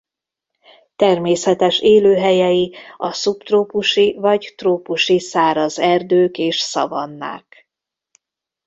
[0.95, 7.67] Természetes élőhelyei a szubtrópusi vagy trópusi száraz erdők és szavannák.